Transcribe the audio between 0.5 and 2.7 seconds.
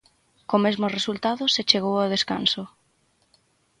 mesmo resultado se chegou ao descanso.